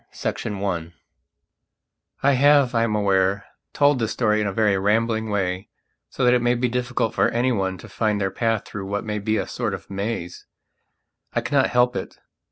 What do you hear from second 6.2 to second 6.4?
that